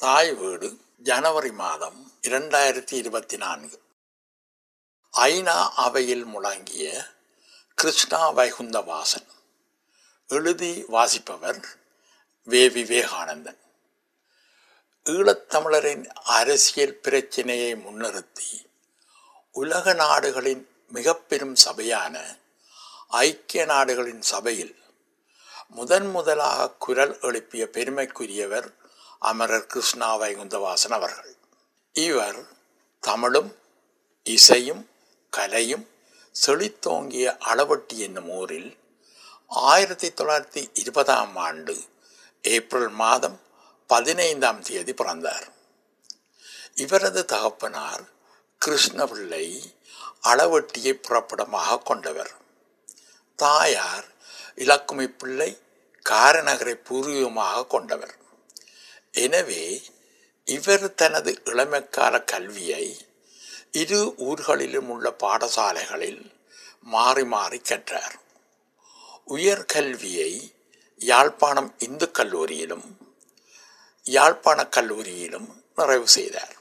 தாய் 0.00 0.34
வீடு 0.34 0.68
ஜனவரி 1.02 1.52
மாதம் 1.52 2.12
இரண்டாயிரத்தி 2.22 2.92
இருபத்தி 2.92 3.36
நான்கு 3.36 3.82
ஐநா 5.14 5.68
அவையில் 5.76 6.24
முழங்கிய 6.24 7.06
கிருஷ்ணா 7.74 8.32
வைகுந்தவாசன் 8.32 9.28
எழுதி 10.28 10.84
வாசிப்பவர் 10.88 11.60
வே. 12.44 12.68
விவேகானந்தன். 12.68 13.58
ஈழத்தமிழரின் 15.04 16.04
அரசியல் 16.06 16.94
பிரச்சினையை 16.94 17.74
முன்னிறுத்தி 17.74 18.50
உலக 19.52 19.92
நாடுகளின் 19.92 20.68
மிக 20.88 21.14
பெரும் 21.14 21.56
சபையான 21.64 22.38
ஐக்கிய 23.08 23.64
நாடுகளின் 23.64 24.22
சபையில் 24.22 24.74
முதன் 25.68 26.10
முதலாக 26.10 26.70
குரல் 26.70 27.18
எழுப்பிய 27.20 27.68
பெருமைக்குரியவர் 27.72 28.68
அமரர் 29.28 29.66
கிருஷ்ணா 29.66 30.18
வைகுந்தவாசன் 30.18 30.92
அவர்கள். 30.92 31.36
இவர் 31.92 32.46
தமிழும் 33.00 33.56
இசையும் 34.22 34.90
கலையும் 35.30 35.88
செழித்தோங்கிய 36.46 37.36
அளவட்டி 37.44 37.96
என்னும் 37.96 38.28
ஊரில் 38.28 38.78
ஆயிரத்தி 39.46 40.08
தொள்ளாயிரத்தி 40.08 40.70
இருபதாம் 40.74 41.36
ஆண்டு 41.36 41.74
ஏப்ரல் 42.42 42.88
மாதம் 42.88 43.40
பதினைந்தாம் 43.86 44.62
தேதி 44.62 44.94
பிறந்தார். 44.94 45.46
இவரது 46.74 47.24
தகப்பனார் 47.24 48.02
கிருஷ்ணபிள்ளை 48.66 49.74
அளவட்டியை 50.22 50.92
புறப்படமாக 50.92 51.78
கொண்டவர். 51.78 52.32
தாயார் 53.36 54.06
இலக்குமி 54.56 55.06
பிள்ளை 55.18 55.62
காரநகரை 56.10 56.74
பூர்வீகமாக 56.88 57.66
கொண்டவர். 57.66 58.14
எனவே 59.12 59.82
இவர் 60.44 60.94
தனது 60.94 61.42
இளமைக்கால 61.44 62.24
கல்வியை 62.24 63.08
இரு 63.72 64.14
ஊர்களிலும் 64.16 64.88
உள்ள 64.88 65.14
பாடசாலைகளில் 65.18 66.34
மாறி 66.80 67.24
மாறி 67.24 67.58
கற்றார். 67.58 68.18
உயர்கல்வியை 69.28 70.54
யாழ்ப்பாணம் 70.98 71.74
இந்து 71.78 72.10
கல்லூரியிலும் 72.12 72.96
யாழ்ப்பாண 74.02 74.68
கல்லூரியிலும் 74.70 75.62
நிறைவு 75.76 76.08
செய்தார். 76.08 76.56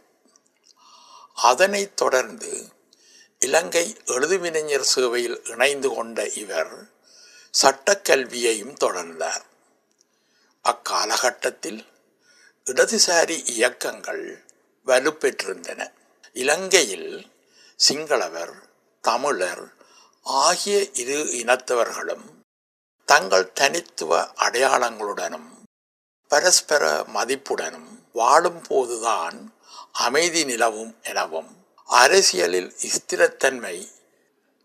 அதனைத் 1.34 1.96
தொடர்ந்து 1.96 2.70
இலங்கை 3.40 3.98
எழுதுவினைஞர் 4.06 4.84
சேவையில் 4.84 5.42
இணைந்து 5.46 5.90
கொண்ட 5.90 6.28
இவர் 6.28 6.90
சட்டக்கல்வியையும் 7.62 8.76
தொடர்ந்தார். 8.80 9.42
அக்காலகட்டத்தில் 10.64 11.86
இடதுசாரி 12.70 13.38
இயக்கங்கள் 13.46 14.24
வலுப்பெற்றிருந்தன. 14.88 15.82
இலங்கையில் 16.36 17.12
சிங்களவர் 17.80 18.56
தமிழர் 19.04 19.66
ஆகிய 20.26 20.78
இரு 20.94 21.20
இனத்தவர்களும் 21.42 22.26
தங்கள் 23.08 23.54
தனித்துவ 23.54 24.12
அடையாளங்களுடனும் 24.36 25.50
பரஸ்பர 26.32 26.84
மதிப்புடனும் 27.14 27.90
வாழும் 28.14 28.62
போதுதான் 28.68 29.38
அமைதி 29.92 30.44
நிலவும் 30.44 30.94
எனவும் 31.02 31.52
அரசியலில் 31.90 32.72
ஸ்திரத்தன்மை 32.96 33.78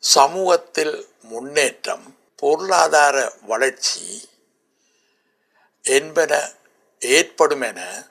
சமூகத்தில் 0.02 0.96
முன்னேற்றம் 1.22 2.06
பொருளாதார 2.36 3.16
வளர்ச்சி 3.46 4.04
என்பன 5.84 6.32
ஏற்படும் 7.04 7.60
என 7.60 8.06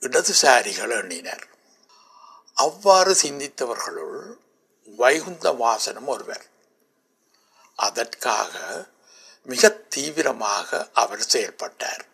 இடதுசாரிகள் 0.00 0.98
எண்ணினர். 0.98 1.46
அவ்வாறு 2.54 3.16
சிந்தித்தவர்களுள் 3.22 4.36
வைகுந்த 4.96 5.56
வாசனம் 5.56 6.06
ஒருவர். 6.06 6.44
அதற்காக 7.76 8.84
மிக 9.44 9.68
தீவிரமாக 9.68 10.88
அவர் 10.92 11.22
செயல்பட்டார். 11.22 12.04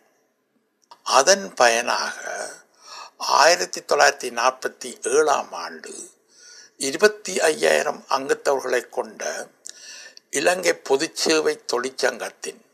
அதன் 1.03 1.53
பயனாக 1.53 2.49
ஆயிரத்தி 3.17 3.81
தொள்ளாயிரத்தி 3.81 4.29
நாற்பத்தி 4.33 5.07
ஏழாம் 5.07 5.51
ஆண்டு 5.51 6.11
இருபத்தி 6.77 7.39
ஐயாயிரம் 7.39 8.05
அங்கத்தவர்களை 8.09 8.89
கொண்ட 8.89 9.47
இலங்கை 10.29 10.81
பொதுச்சேவை 10.89 11.59
தொழிற்சங்கத்தின் 11.73 12.65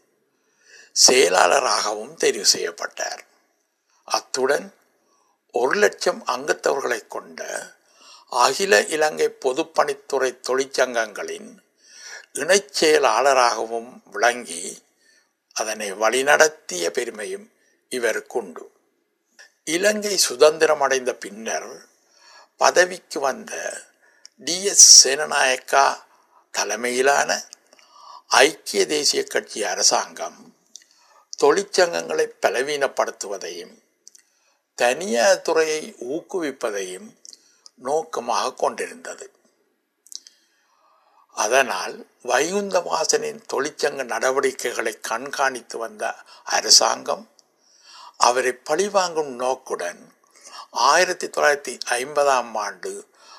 செயலாளராகவும் 0.93 2.17
தெரிவு 2.17 2.41
செய்யப்பட்டார். 2.41 3.23
அத்துடன் 4.03 4.73
ஒரு 5.51 5.79
லட்சம் 5.79 6.27
அங்கத்தவர்களை 6.27 7.07
கொண்ட 7.07 7.71
அகில 8.29 8.85
இலங்கை 8.85 9.37
பொதுப்பணித்துறை 9.41 10.39
தொழிற்சங்கங்களின் 10.39 11.57
இணைச் 12.33 12.71
செயலாளராகவும் 12.71 14.01
விளங்கி 14.05 14.83
அதனை 15.53 15.93
வழிநடத்திய 15.93 16.89
பெருமையும் 16.89 17.51
இவருக்குண்டு 17.89 18.71
இலங்கை 19.63 20.17
சுதந்திரம் 20.17 20.81
அடைந்த 20.81 21.13
பின்னர் 21.13 21.87
பதவிக்கு 22.57 23.19
வந்த 23.19 23.83
டி. 24.37 24.65
எஸ். 24.65 25.07
சேனநாயக்கா 25.07 26.03
தலைமையிலான 26.51 27.43
ஐக்கிய 28.27 28.85
தேசிய 28.85 29.23
கட்சி 29.23 29.63
அரசாங்கம் 29.63 30.52
தொழிற்சங்கங்களை 31.43 32.25
பலவீனப்படுத்துவதையும் 32.41 33.75
தனியார் 34.75 35.41
துறையை 35.41 35.95
ஊக்குவிப்பதையும் 35.99 37.09
நோக்கமாக 37.75 38.53
கொண்டிருந்தது. 38.53 39.31
அதனால் 41.33 42.07
வைகுந்த 42.23 42.79
வாசனின் 42.79 43.41
தொழிற்சங்க 43.53 44.03
நடவடிக்கைகளை 44.03 44.99
கண்காணித்து 44.99 45.77
வந்த 45.77 46.15
அரசாங்கம் 46.43 47.31
அவரை 48.17 48.53
பழிவாங்கும் 48.53 49.35
நோக்குடன் 49.35 50.13
ஆயிரத்தி 50.71 51.27
தொள்ளாயிரத்தி 51.27 51.77
ஐம்பதாம் 51.89 52.53
ஆண்டு 52.53 52.91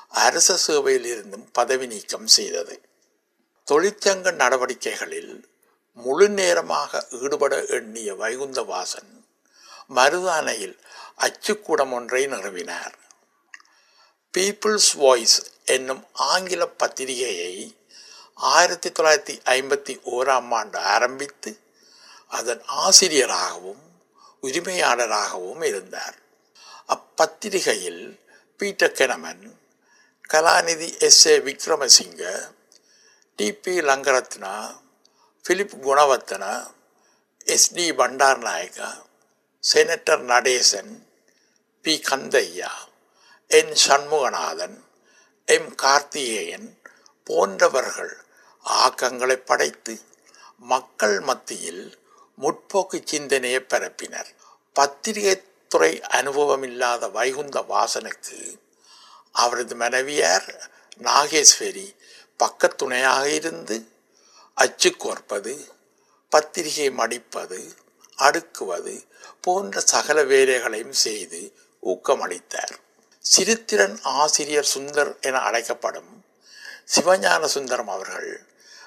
அரச 0.09 0.55
சேவையில் 0.55 1.05
இருந்தும் 1.05 1.51
பதவி 1.51 1.87
நீக்கம் 1.87 2.27
செய்தது. 2.27 2.81
தொழிற்சங்க 3.71 4.31
நடவடிக்கைகளில் 4.31 5.33
முழு 5.95 6.29
நேரமாக 6.29 7.07
ஈடுபட 7.21 7.65
எண்ணிய 7.77 8.15
வைகுந்த 8.15 8.61
வாசன் 8.71 9.11
மருதானையில் 9.95 10.77
அச்சுக்கூடம் 11.17 11.91
ஒன்றை 11.91 12.27
நிறுவினார். 12.27 12.95
பீப்புள்ஸ் 14.37 14.91
வாய்ஸ் 14.93 15.37
என்னும் 15.65 16.03
ஆங்கில 16.13 16.67
பத்திரிகையை 16.67 17.77
ஆயிரத்தி 18.33 18.89
தொள்ளாயிரத்தி 18.89 19.35
ஐம்பத்தி 19.45 19.93
ஓராம் 20.15 20.53
ஆண்டு 20.53 20.79
ஆரம்பித்து 20.95 21.51
அதன் 22.27 22.63
ஆசிரியராகவும் 22.65 23.83
உரிமையாளராகவும் 24.41 25.63
இருந்தார். 25.63 26.17
அப்பத்திரிகையில் 26.87 28.03
Peter 28.57 28.91
Keuneman 28.91 29.45
Kalanidhi 30.33 30.89
S 30.99 31.25
A 31.25 31.35
Wickremasinghe 31.39 32.23
DP 33.37 33.75
Lankaratna 33.89 34.83
Philip 35.47 35.77
Gunawardena 35.81 36.67
SD 37.45 37.73
D 37.73 37.91
Bandaranaike 37.91 39.03
senator 39.73 40.23
Nadesan 40.25 41.07
P 41.81 42.01
Kandiah 42.09 42.69
N 43.47 43.73
Shanmuganathan 43.87 44.83
M 45.45 45.75
Karthikeyan 45.75 46.81
போன்றவர்கள் 47.23 48.17
ஆக்கங்களை 48.65 49.33
படைத்து 49.33 49.99
மக்கள் 50.57 51.19
மத்தியில் 51.19 51.99
முற்போக்கு 52.41 53.01
சிந்தனையை 53.05 53.59
பரப்பினர். 53.59 54.27
பத்திரிகை 54.73 55.43
துறை 55.67 55.99
அனுபவமில்லாத 55.99 57.11
வைகுந்த 57.11 57.61
வாசனுக்கு 57.61 58.59
அவரது 59.31 59.75
மனைவியார் 59.75 60.69
நாகேஸ்வரி 60.97 61.95
பக்கத்துணையாக 62.39 63.25
இருந்து 63.25 63.94
அச்சு 64.57 64.89
கோர்ப்பது 64.89 65.53
பத்திரிகை 66.29 66.89
மடிப்பது 66.89 67.59
அடுக்குவது 68.17 68.93
போன்ற 69.41 69.79
சகல 69.79 70.23
வேலைகளையும் 70.23 70.93
செய்து 71.05 71.53
ஊக்கமளித்தார். 71.83 72.75
சிறுத்திறன் 73.35 73.97
ஆசிரியர் 74.03 74.69
சுந்தர் 74.73 75.21
என 75.21 75.37
அழைக்கப்படும் 75.37 76.23
சிவஞான 76.95 77.45
சுந்தரம் 77.45 77.87
அவர்கள் 77.87 78.45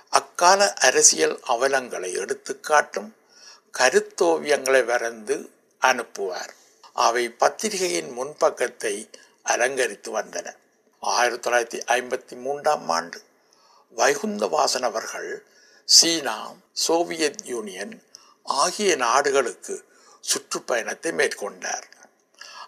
அக்கால 0.08 0.72
அரசியல் 0.72 1.40
அவலங்களை 1.48 2.12
எடுத்துக்காட்டும் 2.12 3.16
கருத்தோவியங்களை 3.78 4.84
வரைந்து 4.84 5.50
அனுப்புவார். 5.82 6.54
அவை 6.92 7.28
பத்திரிகையின் 7.28 8.10
முன்பக்கத்தை 8.10 9.10
அலங்கரித்து 9.42 10.10
வந்தன. 10.18 10.56
ஆயிரத்தி 11.00 11.50
தொள்ளாயிரத்தி 11.50 11.80
ஐம்பத்தி 11.90 12.36
மூன்றாம் 12.40 12.88
ஆண்டு 12.88 13.22
வைகுந்தவாசன் 13.96 14.82
அவர்கள் 14.82 15.56
சீனா 15.90 16.52
சோவியத் 16.72 17.44
யூனியன் 17.44 18.02
ஆகிய 18.42 18.96
நாடுகளுக்கு 18.96 19.84
சுற்றுப்பயணத்தை 20.20 21.12
மேற்கொண்டார். 21.12 21.86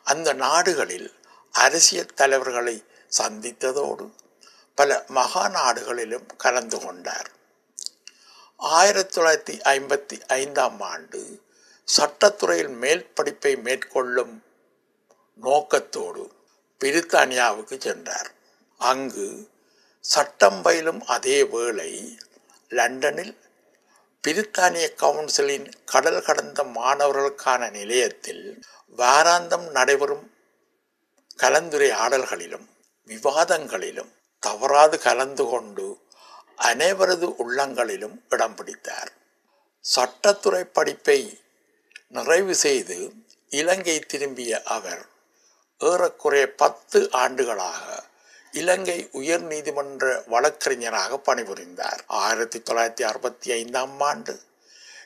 அந்த 0.05 0.33
நாடுகளில் 0.33 1.15
அரசியல் 1.51 2.15
தலைவர்களை 2.15 2.85
சந்தித்ததோடு 3.19 4.15
பல 4.75 5.05
மகா 5.09 5.49
நாடுகளிலும் 5.49 6.27
கலந்து 6.37 6.81
கொண்டார். 6.81 7.31
ஆயிரத்தி 8.57 9.21
தொள்ளாயிரத்தி 9.21 9.61
ஐம்பத்தி 9.61 10.27
ஐந்தாம் 10.27 10.81
ஆண்டு 10.81 11.43
சட்டத்துறையில் 11.97 12.75
மேல் 12.77 13.07
படிப்பை 13.07 13.57
மேற்கொள்ளும் 13.57 14.43
நோக்கத்தோடு 15.35 16.33
பிரித்தானியாவுக்கு 16.81 17.81
சென்றார். 17.81 18.35
அங்கு 18.79 19.51
சட்டம் 20.01 20.63
பயிலும் 20.63 21.05
அதே 21.05 21.45
வேளை 21.45 22.19
லண்டனில் 22.71 23.37
பிரித்தானிய 24.25 24.87
கவுன்சிலின் 25.03 25.73
கடல் 25.85 26.23
கடந்த 26.23 26.63
மாணவர்களுக்கான 26.65 27.71
நிலையத்தில் 27.71 28.63
வாராந்தம் 28.97 29.71
நடைபெறும் 29.71 30.27
கலந்துரையாடல்களிலும் 31.37 32.67
விவாதங்களிலும் 33.07 34.13
தவறாது 34.41 34.99
கலந்து 34.99 35.45
கொண்டு 35.45 35.87
அனைவரது 36.63 37.27
உள்ளங்களிலும் 37.37 38.17
இடம் 38.29 38.55
பிடித்தார். 38.55 39.13
சட்டத்துறை 39.85 40.63
படிப்பை 40.73 41.41
நிறைவு 42.09 42.55
செய்து 42.55 43.13
இலங்கை 43.49 44.01
திரும்பிய 44.01 44.63
அவர் 44.63 45.07
ஏறக்குறைய 45.79 46.55
பத்து 46.55 47.11
ஆண்டுகளாக 47.11 48.05
இலங்கை 48.53 49.09
உயர் 49.13 49.41
நீதிமன்ற 49.41 50.23
வழக்கறிஞராக 50.27 51.35
பணிபுரிந்தார். 51.35 51.99
ஆயிரத்தி 52.07 52.59
தொள்ளாயிரத்தி 52.59 53.03
அறுபத்தி 53.03 53.53
ஐந்தாம் 53.53 54.01
ஆண்டு 54.01 54.41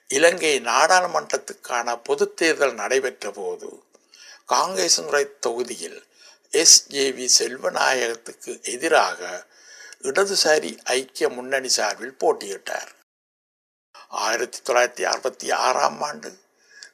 இலங்கை 0.09 0.61
நாடாளுமன்றத்துக்கான 0.61 2.01
பொது 2.05 2.35
தேர்தல் 2.35 2.75
நடைபெற்ற 2.75 3.31
போது 3.31 3.83
காங்கிரஸ் 4.47 5.01
முறை 5.01 5.39
தொகுதியில் 5.41 6.07
எஸ். 6.51 6.87
ஜே. 6.87 7.11
வி. 7.11 7.29
செல்வநாயகத்துக்கு 7.39 8.63
எதிராக 8.63 9.47
இடதுசாரி 10.03 10.79
ஐக்கிய 10.83 11.29
முன்னணி 11.29 11.69
சார்பில் 11.69 12.17
போட்டியிட்டார். 12.21 12.89
ஆயிரத்தி 14.09 14.59
தொள்ளாயிரத்தி 14.59 15.03
அறுபத்தி 15.03 15.51
ஆறாம் 15.51 16.01
ஆண்டு 16.01 16.39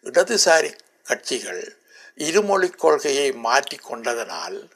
இடதுசாரி 0.05 0.79
கட்சிகள் 1.05 1.77
இருமொழி 2.15 2.71
கொள்கையை 2.71 3.31
மாற்றிக்கொண்டதனால் 3.33 4.71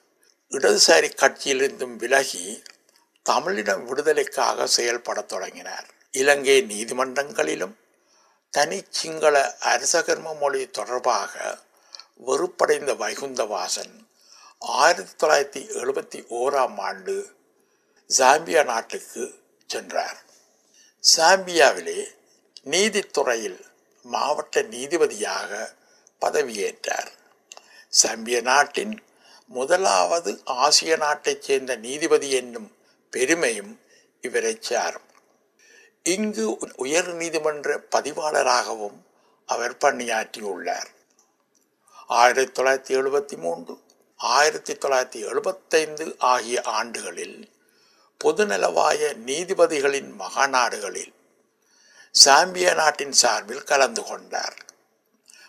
இடதுசாரி 0.54 1.10
கட்சியிலிருந்தும் 1.16 1.96
விலகி 1.96 2.62
தமிழின 3.22 3.76
விடுதலைக்காக 3.76 4.66
செயல்படத் 4.66 5.28
தொடங்கினார். 5.28 5.86
இலங்கை 6.10 6.62
நீதிமன்றங்களிலும் 6.62 7.74
தனி 8.50 8.84
சிங்கள 8.90 9.56
அரசகர்ம 9.60 10.38
மொழி 10.38 10.70
தொடர்பாக 10.70 11.58
வெறுப்படைந்த 12.26 12.94
வைகுந்தவாசன் 12.94 14.08
ஆயிரத்தி 14.58 15.26
தொள்ளாயிரத்தி 15.26 15.66
எழுபத்தி 15.66 16.24
ஓராம் 16.30 16.78
ஆண்டு 16.78 17.36
சாம்பியா 18.18 18.64
நாட்டுக்கு 18.64 19.34
சென்றார். 19.66 20.22
சாம்பியாவிலே 21.16 22.04
நீதித்துறையில் 22.64 23.60
மாவட்ட 24.02 24.62
நீதிபதியாக 24.62 25.74
பதவியேற்றார். 26.20 27.10
சாம்பிய 27.88 28.40
நாட்டின் 28.40 29.02
முதலாவது 29.46 30.40
ஆசிய 30.44 30.96
நாட்டைச் 30.96 31.42
சேர்ந்த 31.42 31.76
நீதிபதி 31.76 32.30
என்னும் 32.30 32.76
பெருமையும் 33.10 33.80
இவரை 34.20 34.58
சாரும். 34.60 35.08
இங்கு 36.02 36.58
உயர் 36.76 37.14
நீதிமன்ற 37.14 37.80
பதிவாளராகவும் 37.90 39.02
அவர் 39.46 39.76
பணியாற்றியுள்ளார். 39.76 40.86
ஆயிரத்தி 42.06 42.62
தொள்ளாயிரத்தி 42.62 43.00
எழுபத்தி 43.00 43.36
மூன்று 43.36 43.78
ஆயிரத்தி 44.16 44.74
தொள்ளாயிரத்தி 44.74 45.20
எழுபத்தைந்து 45.28 46.14
ஆகிய 46.18 46.62
ஆண்டுகளில் 46.64 47.52
பொதுநலவாய 48.24 49.14
நீதிபதிகளின் 49.26 50.12
மகாநாடுகளில் 50.18 51.14
சாம்பிய 52.10 52.74
நாட்டின் 52.74 53.12
சார்பில் 53.12 53.62
கலந்து 53.62 54.02
கொண்டார். 54.02 54.56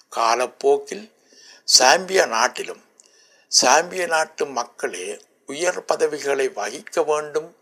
காலப்போக்கில் 0.10 1.14
சாம்பிய 1.64 2.26
நாட்டிலும் 2.26 2.84
சாம்பிய 3.58 4.08
நாட்டு 4.08 4.46
மக்களே 4.46 5.22
உயர் 5.46 5.86
பதவிகளை 5.86 6.48
வகிக்க 6.56 7.04
வேண்டும் 7.06 7.56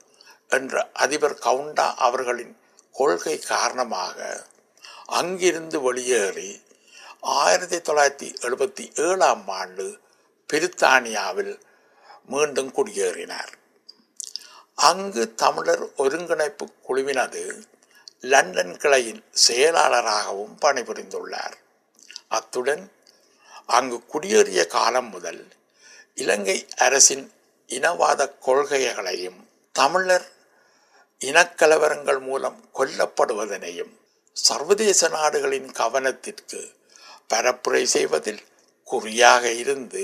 என்ற 0.49 0.89
அதிபர் 0.93 1.35
கவுண்டா 1.43 1.93
அவர்களின் 1.95 2.57
கொள்கை 2.91 3.39
காரணமாக 3.39 4.47
அங்கிருந்து 5.05 5.81
வெளியேறி 5.81 6.61
ஆயிரத்தி 7.21 7.77
தொள்ளாயிரத்தி 7.77 8.29
எழுபத்தி 8.41 8.85
ஏழாம் 9.01 9.47
ஆண்டு 9.47 9.99
பிரித்தானியாவில் 10.53 11.53
மீண்டும் 12.25 12.71
குடியேறினார். 12.71 13.53
அங்கு 14.75 15.35
தமிழர் 15.35 15.95
ஒருங்கிணைப்பு 15.95 16.67
குழுவினது 16.87 17.43
லண்டன் 18.19 18.77
கிளையின் 18.77 19.23
செயலாளராகவும் 19.47 20.55
பணிபுரிந்துள்ளார். 20.61 21.57
அத்துடன் 22.27 22.91
அங்கு 23.65 24.03
குடியேறிய 24.13 24.67
காலம் 24.67 25.09
முதல் 25.09 25.43
இலங்கை 26.17 26.67
அரசின் 26.75 27.31
இனவாத 27.67 28.21
கொள்கைகளையும் 28.45 29.39
தமிழர் 29.71 30.27
இனக்கலவரங்கள் 31.19 32.19
மூலம் 32.19 32.69
கொல்லப்படுவதனையும் 32.75 33.93
சர்வதேச 34.33 35.07
நாடுகளின் 35.07 35.69
கவனத்திற்கு 35.71 36.75
பரப்புரை 37.33 37.83
செய்வதில் 37.83 38.43
குறியாக 38.83 39.51
இருந்து 39.51 40.03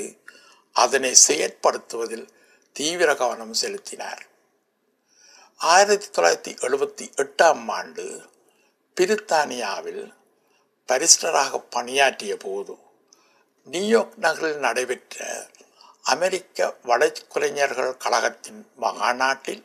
அதனை 0.72 1.16
செயற்படுத்துவதில் 1.28 2.28
தீவிர 2.72 3.16
கவனம் 3.16 3.54
செலுத்தினார். 3.54 4.26
ஆயிரத்தி 5.56 6.08
தொள்ளாயிரத்தி 6.08 6.52
எழுபத்தி 6.62 7.06
எட்டாம் 7.16 7.64
ஆண்டு 7.68 8.06
பிரித்தானியாவில் 8.98 10.14
பரிஸ்டராக 10.88 11.64
பணியாற்றிய 11.70 12.38
போது 12.38 12.78
நியூயார்க் 13.68 14.18
நகரில் 14.18 14.58
நடைபெற்ற 14.58 15.48
அமெரிக்க 16.12 16.76
வழக்குரைஞர்கள் 16.84 17.98
கழகத்தின் 17.98 18.62
மகாநாட்டில் 18.82 19.64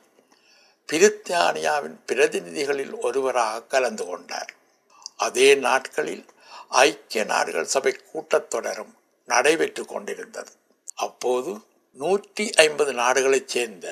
பிரித்தானியாவின் 0.88 1.96
பிரதிநிதிகளில் 2.06 2.94
ஒருவராக 3.00 3.62
கலந்து 3.62 4.04
கொண்டார். 4.06 4.52
அதே 5.16 5.48
நாட்களில் 5.66 6.26
ஐக்கிய 6.68 7.24
நாடுகள் 7.24 7.72
சபை 7.74 7.92
கூட்டத்தொடரும் 8.12 8.94
நடைபெற்று 9.28 9.84
கொண்டிருந்தது. 9.84 10.52
அப்போது 10.94 11.50
நூற்றி 11.98 12.44
ஐம்பது 12.50 12.92
நாடுகளைச் 12.92 13.48
சேர்ந்த 13.48 13.86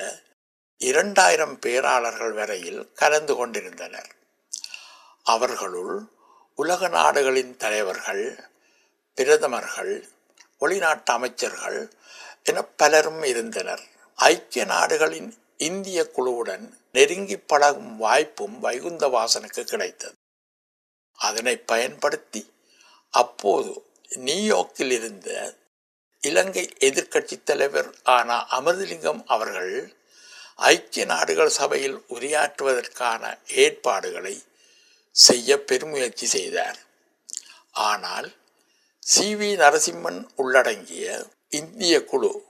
இரண்டாயிரம் 0.77 1.59
பேராளர்கள் 1.59 2.33
வரையில் 2.33 2.81
கலந்து 2.93 3.35
கொண்டிருந்தனர். 3.35 4.11
அவர்களுள் 5.23 5.95
உலக 6.55 6.87
நாடுகளின் 6.87 7.57
தலைவர்கள் 7.57 8.25
பிரதமர்கள் 9.17 9.93
வெளிநாட்டு 10.59 11.11
அமைச்சர்கள் 11.13 11.79
என 12.47 12.61
பலரும் 12.81 13.23
இருந்தனர். 13.23 13.83
ஐக்கிய 14.19 14.63
நாடுகளின் 14.65 15.29
இந்திய 15.67 15.99
குழுவுடன் 16.15 16.65
நெருங்கி 16.91 17.37
பழகும் 17.37 17.93
வாய்ப்பும் 17.97 18.55
வைகுந்தவாசனுக்கு 18.63 19.63
கிடைத்தது. 19.63 20.15
அதனை 21.19 21.55
பயன்படுத்தி 21.71 22.41
அப்போது 23.13 23.71
நியூயார்க்கில் 24.09 24.93
இருந்த 24.97 25.29
இலங்கை 26.21 26.63
எதிர்க்கட்சி 26.79 27.37
தலைவர் 27.43 27.89
ஆன 28.15 28.35
அமிர்தலிங்கம் 28.57 29.21
அவர்கள் 29.25 29.73
ஐக்கிய 30.55 31.05
நாடுகள் 31.05 31.51
சபையில் 31.59 31.97
உரையாற்றுவதற்கான 32.09 33.23
ஏற்பாடுகளை 33.63 34.35
செய்ய 35.15 35.57
பெருமுயற்சி 35.69 36.25
செய்தார். 36.25 36.79
ஆனால் 37.71 38.27
சி 38.99 39.35
வி 39.35 39.49
நரசிம்மன் 39.61 40.21
உள்ளடங்கிய 40.35 41.07
இந்திய 41.53 42.05
குழு 42.05 42.45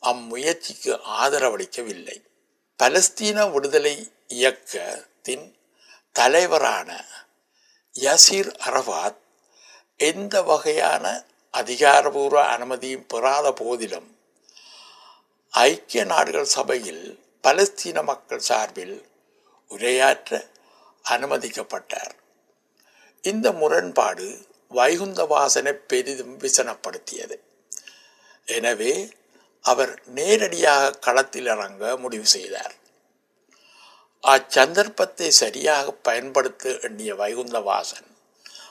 அம்முயற்சிக்கு 0.00 1.00
ஆதரவளிக்கவில்லை. 1.08 2.16
பலஸ்தீன 2.82 3.52
விடுதலை 3.52 4.12
இயக்கத்தின் 4.26 5.58
தலைவரான 6.12 7.04
யசீர் 8.00 8.50
அரபாத் 8.66 9.16
எந்த 9.96 10.42
வகையான 10.42 11.24
அதிகாரபூர்வ 11.52 12.42
அனுமதியும் 12.44 13.06
பெறாத 13.06 13.52
போதிலும் 13.52 14.18
ஐக்கிய 15.50 16.04
நாடுகள் 16.04 16.44
சபையில் 16.44 17.04
பலஸ்தீன 17.42 18.02
மக்கள் 18.02 18.38
சார்பில் 18.38 19.08
உரையாற்ற 19.68 20.50
அனுமதிக்கப்பட்டார். 21.08 22.14
இந்த 23.22 23.52
முரண்பாடு 23.52 24.46
வைகுந்தவாசனை 24.70 25.72
பெரிதும் 25.72 26.38
விசனப்படுத்தியது. 26.38 27.38
எனவே 28.44 29.12
அவர் 29.62 30.02
நேரடியாக 30.06 30.90
களத்தில் 30.90 31.46
இறங்க 31.46 31.96
முடிவு 31.96 32.26
செய்தார். 32.26 32.74
அச்சந்தர்ப்பத்தை 34.22 35.28
சரியாக 35.28 35.90
பயன்படுத்த 35.90 36.78
எண்ணிய 36.80 37.14
வைகுந்தவாசன் 37.14 38.08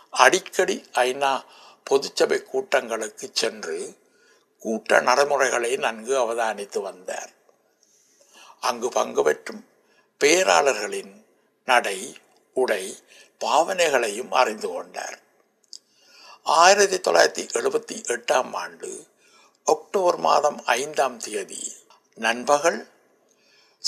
அடிக்கடி 0.09 0.85
ஐநா 0.93 1.43
பொதுச்சபை 1.89 2.43
கூட்டங்களுக்கு 2.43 3.29
சென்று 3.33 3.97
கூட்ட 4.59 5.01
நடைமுறைகளை 5.01 5.75
நன்கு 5.75 6.13
அவதானித்து 6.23 6.81
வந்தார். 6.81 7.29
அங்கு 8.59 8.89
பங்கு 8.89 9.23
பெற்றும் 9.23 9.67
பேராளர்களின் 10.19 11.25
நடை 11.65 12.17
உடை 12.53 12.97
பாவனைகளையும் 13.39 14.31
அறிந்து 14.31 14.67
கொண்டார். 14.67 15.19
ஆயிரத்தி 16.43 16.97
தொள்ளாயிரத்தி 16.97 17.43
எழுபத்தி 17.53 17.97
எட்டாம் 18.07 18.53
ஆண்டு 18.53 19.07
அக்டோபர் 19.69 20.17
மாதம் 20.17 20.65
ஐந்தாம் 20.65 21.17
தேதி. 21.17 21.75
நண்பகல் 22.15 22.88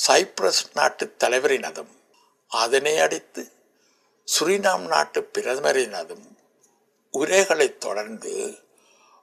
சைப்ரஸ் 0.07 0.61
நாட்டு 0.73 1.15
தலைவரினதும் 1.19 1.91
அதனை 2.47 2.99
அடித்து 2.99 3.51
சுரினாம் 4.39 4.87
நாட்டு 4.87 5.29
பிரதமரினதும் 5.37 6.25
உரைகளைத் 7.11 7.77
தொடர்ந்து 7.77 8.57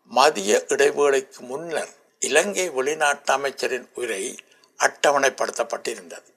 மதிய 0.04 0.64
இடைவேளைக்கு 0.68 1.38
முன்னர் 1.38 1.92
இலங்கை 2.20 2.70
வெளிநாட்டு 2.70 3.32
அமைச்சரின் 3.32 3.88
உரை 3.94 4.36
அட்டவணைப்படுத்தப்பட்டிருந்தது. 4.78 6.28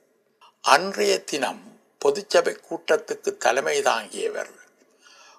அன்றைய 0.61 1.23
தினம் 1.23 1.79
பொதுச்சபை 2.05 2.57
கூட்டத்துக்கு 2.69 3.37
தலைமை 3.37 3.81
தாங்கியவர் 3.81 4.51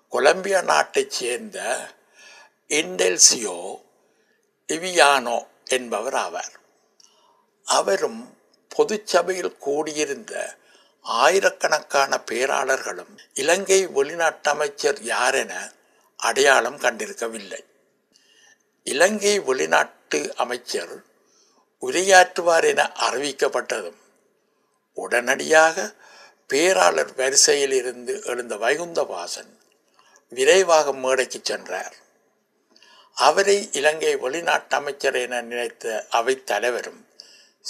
கொலம்பியா 0.08 0.62
நாட்டைச் 0.62 1.10
சேர்ந்த 1.10 1.88
இண்டெல்சியோ 2.68 3.90
இவியானோ 4.74 5.38
என்பவர் 5.66 6.14
ஆவார். 6.14 6.54
அவரும் 7.64 8.38
பொதுச்சபையில் 8.76 9.58
கூடியிருந்த 9.58 10.56
ஆயிரக்கணக்கான 11.00 12.20
பேராளர்களும் 12.30 13.18
இலங்கை 13.34 13.86
வெளிநாட்டு 13.86 14.50
அமைச்சர் 14.50 14.98
யாரென 15.02 15.52
அடையாளம் 16.16 16.78
கண்டிருக்கவில்லை. 16.78 17.64
இலங்கை 18.84 19.40
வெளிநாட்டு 19.40 20.36
அமைச்சர் 20.36 20.94
உரையாற்றுவார் 21.82 22.64
என 22.64 22.90
அறிவிக்கப்பட்டதும் 23.00 24.00
உடனடியாக 24.94 25.94
பேராளர் 26.48 27.14
வரிசையில் 27.14 27.72
இருந்து 27.72 28.22
எழுந்த 28.24 28.54
வைகுந்தவாசன் 28.56 29.52
விரைவாக 30.28 30.92
மேடைக்கு 30.92 31.40
சென்றார். 31.42 31.96
அவரை 33.14 33.68
இலங்கை 33.72 34.16
வெளிநாட்டு 34.16 34.76
அமைச்சர் 34.76 35.14
என 35.14 35.40
நினைத்த 35.40 36.06
அவை 36.10 36.44
தலைவரும் 36.44 37.08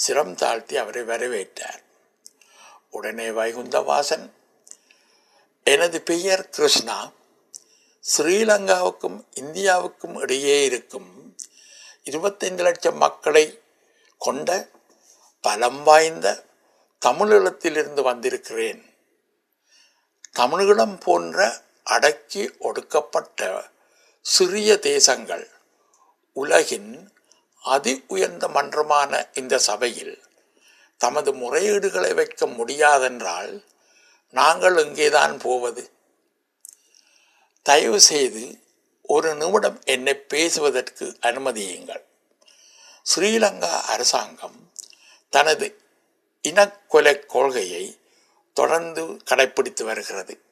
சிரம் 0.06 0.34
தாழ்த்தி 0.34 0.76
அவரை 0.76 1.02
வரவேற்றார். 1.02 1.82
உடனே 2.90 3.28
வைகுந்தவாசன் 3.28 4.30
எனது 5.64 6.00
பெயர் 6.00 6.49
கிருஷ்ணா. 6.49 7.11
ஸ்ரீலங்காவுக்கும் 8.16 9.25
இந்தியாவுக்கும் 9.34 10.20
இடையே 10.20 10.64
இருக்கும் 10.64 11.37
இருபத்தைந்து 12.02 12.62
லட்சம் 12.62 12.96
மக்களை 12.96 13.61
கொண்ட 14.18 14.68
பலம் 15.40 15.82
வாய்ந்த 15.82 16.44
தமிழீழத்திலிருந்து 17.06 18.02
வந்திருக்கிறேன். 18.02 18.94
தமிழீழம் 20.32 21.00
போன்ற 21.00 21.62
அடக்கி 21.84 22.54
ஒடுக்கப்பட்ட 22.58 23.70
சிறிய 24.25 24.79
தேசங்கள். 24.79 25.50
உலகின் 26.33 27.12
அதி 27.61 28.05
உயர்ந்த 28.07 28.49
மன்றமான 28.49 29.29
இந்த 29.35 29.59
சபையில் 29.59 30.23
தமது 30.97 31.35
முறையீடுகளை 31.35 32.14
வைக்க 32.14 32.47
முடியாதென்றால் 32.47 33.64
நாங்கள் 34.31 34.75
எங்கேதான் 34.75 35.41
போவது? 35.41 35.91
தயவு 37.62 38.00
செய்து 38.00 38.59
ஒரு 39.02 39.35
நிமிடம் 39.35 39.81
என்னை 39.85 40.14
பேசுவதற்கு 40.14 41.17
அனுமதியுங்கள். 41.21 42.05
ஸ்ரீலங்கா 43.14 43.81
அரசாங்கம் 43.81 44.73
தனது 45.31 45.81
இனக்கொலை 46.43 47.26
கொள்கையை 47.26 48.00
தொடர்ந்து 48.52 49.17
கடைப்பிடித்து 49.25 49.85
வருகிறது. 49.85 50.43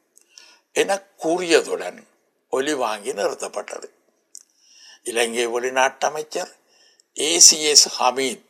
என 0.72 1.02
கூறியதுடன் 1.18 2.08
ஒலி 2.50 2.74
வாங்கி 2.74 3.12
நிறுத்தப்பட்டது. 3.12 3.90
இலங்கை 5.02 5.46
வெளிநாட்டு 5.46 6.06
அமைச்சர் 6.06 6.56
ஏசிஎஸ் 7.14 7.88
ஹமீத் 7.98 8.44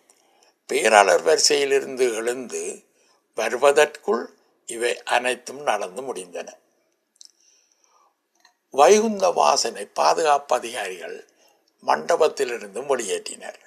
பேராளர் 0.66 1.22
வரிசையிலிருந்து 1.22 2.14
எழுந்து 2.14 2.84
வருவதற்குள் 3.34 4.24
இவை 4.66 5.02
அனைத்தும் 5.02 5.62
நடந்து 5.62 6.14
முடிந்தன. 6.14 6.48
வைகுந்த 8.70 9.28
வாசனை 9.28 9.86
பாதுகாப்பு 9.86 10.56
அதிகாரிகள் 10.56 11.28
மண்டபத்திலிருந்து 11.86 12.80
வெளியேற்றினர். 12.80 13.60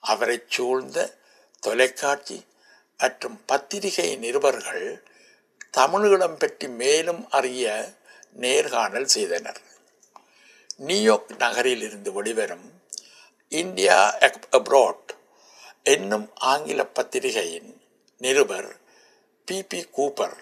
அவரை 0.00 0.42
சூழ்ந்த 0.48 1.18
தொலைக்காட்சி 1.60 2.44
மற்றும் 2.98 3.44
பத்திரிகை 3.44 4.16
நிருபர்கள் 4.16 5.02
தமிழீழம் 5.76 6.38
பற்றி 6.38 6.68
மேலும் 6.68 7.30
அறிய 7.30 7.92
நேர்காணல் 8.42 9.12
செய்தனர். 9.14 9.60
நியூயார்க் 10.76 11.32
நகரில் 11.38 11.82
இருந்து 11.82 12.10
வெளிவரும் 12.12 12.66
இந்தியா 13.48 13.98
அப்ராட் 14.52 15.10
என்னும் 15.82 16.28
ஆங்கில 16.34 16.80
பத்திரிகையின் 16.86 17.70
நிருபர் 18.18 18.70
பி 19.44 19.62
பி 19.62 19.80
கூப்பர் 19.96 20.36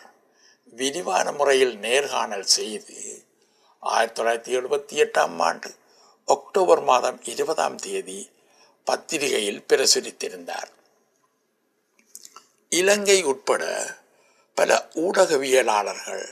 விரிவான 0.70 1.32
முறையில் 1.32 1.74
நேர்காணல் 1.78 2.46
செய்து 2.56 2.96
ஆயிரத்தி 3.78 4.22
தொள்ளாயிரத்தி 4.22 4.56
எழுபத்தி 4.58 4.96
எட்டாம் 5.04 5.36
ஆண்டு 5.38 5.70
அக்டோபர் 6.26 6.82
மாதம் 6.82 7.18
இருபதாம் 7.24 7.76
தேதி 7.76 8.30
பத்திரிகையில் 8.84 9.64
பிரசுரித்திருந்தார். 9.68 10.70
இலங்கை 12.70 13.22
உட்பட 13.22 13.64
பல 14.54 14.88
ஊடகவியலாளர்கள் 14.94 16.24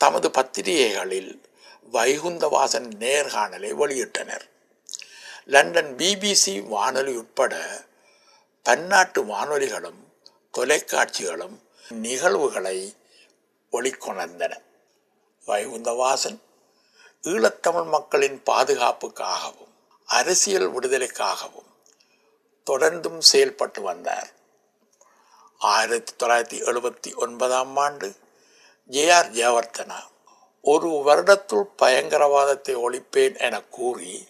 தமது 0.00 0.28
பத்திரிகைகளில் 0.30 1.32
வைகுந்தவாசன் 1.92 2.88
நேர்காணலை 2.98 3.70
வெளியிட்டனர். 3.74 4.44
லண்டன் 5.46 5.96
பிபிசி 5.96 6.54
வானொலி 6.68 7.16
உட்பட 7.16 7.54
பன்னாட்டு 8.62 9.24
வானொலிகளும் 9.24 10.00
தொலைக்காட்சிகளும் 10.58 11.56
நிகழ்வுகளை 11.88 12.78
ஒளிக்கொணர்ந்தன. 13.72 14.54
வைகுந்தவாசன் 15.46 16.38
ஈழத்தமிழ் 17.22 17.86
மக்களின் 17.86 18.42
பாதுகாப்புக்காகவும் 18.46 19.74
அரசியல் 20.06 20.72
விடுதலைக்காகவும் 20.74 21.70
தொடர்ந்தும் 22.70 23.18
செயல்பட்டு 23.18 23.82
வந்தார். 23.82 24.30
ஆயிரத்தி 25.58 26.12
தொள்ளாயிரத்தி 26.18 26.62
எழுபத்தி 26.62 27.14
ஒன்பதாம் 27.14 27.76
ஆண்டு 27.76 28.14
ஜே 28.86 29.10
ஆர் 29.10 29.30
ஜெயவர்த்தனா 29.30 30.08
ஒரு 30.62 30.88
வருடத்துள் 30.88 31.64
பயங்கரவாதத்தை 31.82 32.74
ஒழிப்பேன் 32.76 33.38
என 33.38 33.62
கூறி 33.62 34.28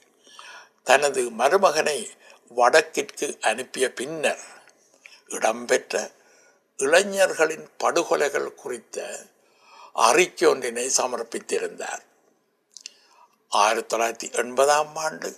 தனது 0.85 1.31
மருமகனை 1.31 2.11
வடக்கிற்கு 2.57 3.41
அனுப்பிய 3.41 3.93
பின்னர் 3.93 4.41
இடம்பெற்ற 5.29 6.11
இளைஞர்களின் 6.77 7.69
படுகொலைகள் 7.79 8.55
குறித்த 8.55 9.27
அறிக்கை 9.93 10.49
ஒன்றினை 10.49 10.91
சமர்ப்பித்திருந்தார். 10.97 12.03
ஆயிரத்தி 13.49 13.97
தொள்ளாயிரத்தி 13.97 14.33
எண்பதாம் 14.33 14.95
ஆண்டு 14.95 15.37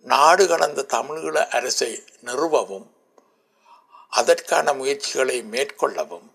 நாடு 0.00 0.48
கடந்த 0.48 0.86
தமிழீழ 0.88 1.48
அரசை 1.48 2.04
நிறுவவும் 2.20 2.94
அதற்கான 4.10 4.72
முயற்சிகளை 4.72 5.42
மேற்கொள்ளவும் 5.42 6.31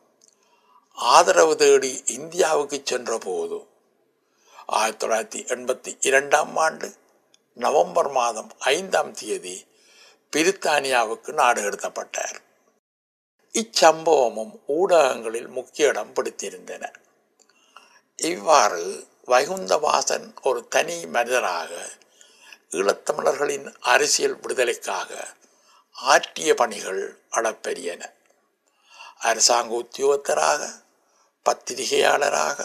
ஆதரவு 0.98 1.56
தேடி 1.56 2.04
இந்தியாவுக்கு 2.06 2.82
சென்ற 2.84 3.18
போது 3.18 3.68
ஆயிரத்தி 4.66 5.08
தொள்ளாயிரத்தி 5.08 5.46
எண்பத்தி 5.46 5.98
இரண்டாம் 6.00 6.56
ஆண்டு 6.56 6.96
நவம்பர் 7.54 8.12
மாதம் 8.12 8.52
ஐந்தாம் 8.60 9.14
தேதி 9.14 9.68
பிரித்தானியாவுக்கு 10.36 11.32
நாடு 11.34 11.62
கடத்தப்பட்டார். 11.62 12.38
இச்சம்பவமும் 13.54 14.60
ஊடகங்களில் 14.68 15.48
முக்கிய 15.48 15.88
இடம் 15.88 16.14
பிடித்திருந்தன. 16.14 16.94
இவ்வாறு 18.16 19.08
வைகுந்தவாசன் 19.28 20.36
ஒரு 20.42 20.68
தனி 20.68 21.06
மனிதராக 21.06 21.90
ஈழத்தமிழர்களின் 22.70 23.76
அரசியல் 23.80 24.40
விடுதலைக்காக 24.40 25.28
ஆற்றிய 25.92 26.54
பணிகள் 26.54 27.22
அளப்பெரியன 27.32 28.16
அரசாங்க 29.18 29.84
உத்தியோகத்தராக 29.84 30.86
பத்திரிகையாளராக 31.48 32.60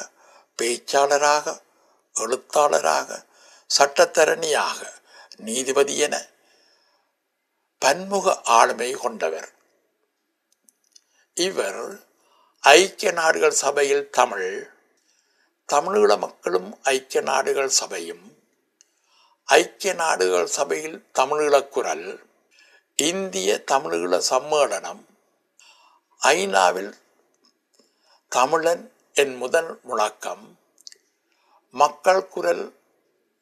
பேச்சாளராக 0.58 1.46
எழுத்தாளராக 2.16 3.08
சட்டத்தரணியாக 3.70 4.80
நீதிபதி 5.36 5.96
என 5.96 6.16
பன்முக 7.82 8.40
ஆளுமை 8.42 8.90
கொண்டவர். 8.92 9.48
இவர் 11.34 11.82
ஐக்கிய 12.64 13.12
நாடுகள் 13.12 13.56
சபையில் 13.62 14.10
தமிழ் 14.10 14.50
தமிழீழ 15.68 16.18
மக்களும் 16.18 16.70
ஐக்கிய 16.82 17.20
நாடுகள் 17.22 17.68
சபையும் 17.68 18.24
ஐக்கிய 19.48 19.92
நாடுகள் 19.94 20.46
சபையில் 20.46 20.98
தமிழீழக்குரல் 21.18 22.06
இந்திய 22.96 23.50
தமிழீழ 23.72 24.20
சம்மேளனம் 24.30 25.02
ஐநாவில் 26.20 26.92
தமிழன் 28.32 28.92
என் 29.14 29.36
முதல் 29.36 29.80
முழக்கம். 29.82 30.58
மக்கள் 31.70 32.28
குரல் 32.28 32.78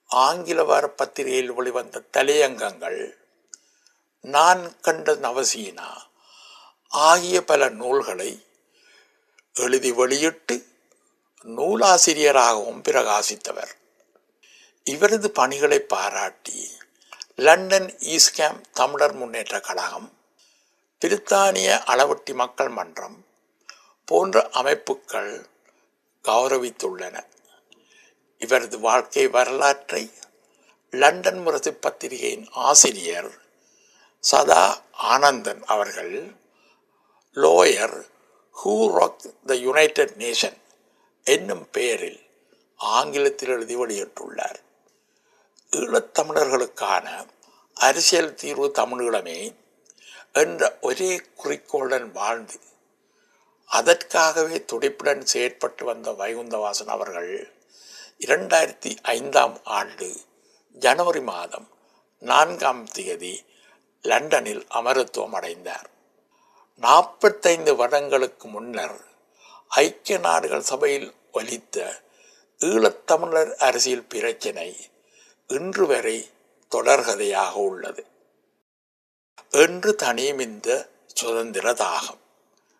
ஆங்கில 0.06 0.64
வார 0.64 0.88
பத்திரிகையில் 0.88 1.52
வெளிவந்த 1.52 2.02
தலையங்கங்கள். 2.12 3.12
நான் 4.20 4.80
கண்ட 4.80 5.12
நவசீனா. 5.12 5.88
ஆகிய 6.88 7.44
பல 7.44 7.68
நூல்களை 7.68 8.46
எழுதி 9.54 9.92
வெளியிட்டு 9.92 10.66
நூலாசிரியராகவும் 11.42 12.82
பிரகாசித்தவர். 12.82 13.72
இவரது 14.84 15.30
பணிகளை 15.30 15.80
பாராட்டி 15.80 16.70
லண்டன் 17.36 17.96
ஈஸ்கேம் 17.98 18.60
தமிழர் 18.72 19.12
முன்னேற்ற 19.12 19.60
கழகம் 19.60 20.18
பிரித்தானிய 21.00 21.80
அளவட்டி 21.86 22.34
மக்கள் 22.34 22.68
மன்றம் 22.68 23.28
போன்ற 24.10 24.36
அமைப்புகள் 24.60 25.32
கௌரவித்துள்ளன. 26.28 27.16
இவரது 28.38 28.76
வாழ்க்கை 28.80 29.24
வரலாற்றை 29.28 30.02
லண்டன் 30.90 31.40
முரசு 31.42 31.70
பத்திரிகையின் 31.74 32.46
ஆசிரியர் 32.68 33.30
சதா 34.20 34.62
ஆனந்தன் 34.92 35.62
அவர்கள் 35.64 36.14
lower 37.34 37.98
who 38.64 38.72
rock 38.96 39.46
the 39.46 39.54
United 39.66 40.14
Nation 40.18 40.58
என்னும் 41.24 41.64
பெயரில் 41.70 42.20
ஆங்கிலத்தில் 42.76 43.48
எழுதி 43.48 43.76
வெளியிட்டுள்ளார். 43.76 44.60
ஈழத்தமிழர்களுக்கான 45.70 47.06
அரசியல் 47.74 48.34
தீர்வு 48.34 48.66
தமிழீழமே 48.74 49.38
என்ற 50.32 50.78
ஒரே 50.80 51.12
குறிக்கோளுடன் 51.36 52.08
வாழ்ந்து 52.12 52.58
அதற்காகவே 53.70 54.64
துடிப்புடன் 54.72 55.26
செயற்பட்டு 55.32 55.84
வந்த 55.84 56.10
வைகுந்தவாசன் 56.10 56.86
அவர்கள் 56.86 57.54
இரண்டாயிரத்தி 58.18 58.96
ஐந்தாம் 59.02 59.60
ஆண்டு 59.64 60.16
ஜனவரி 60.72 61.20
மாதம் 61.20 61.68
நான்காம் 62.18 62.86
தேதி 62.86 63.44
லண்டனில் 64.02 64.66
அமரத்துவம் 64.68 65.32
அடைந்தார். 65.32 65.90
நாற்பத்தைந்து 66.76 67.76
வருடங்களுக்கு 67.76 68.48
முன்னர் 68.48 69.00
ஐக்கிய 69.68 70.18
நாடுகள் 70.18 70.60
சபையில் 70.60 71.14
ஒலித்த 71.32 72.02
ஈழத்தமிழர் 72.58 73.54
அரசியல் 73.54 74.04
பிரச்சினை 74.04 74.90
இன்று 75.46 75.86
வரை 75.86 76.30
தொடர்கதையாக 76.70 77.52
உள்ளது. 77.52 78.06
என்று 79.50 79.94
தனியும் 79.94 80.38
இந்த 80.38 80.90
சுதந்திர 81.14 81.72
தாகம். 81.72 82.20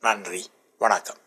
நன்றி. 0.00 0.50
வணக்கம். 0.80 1.18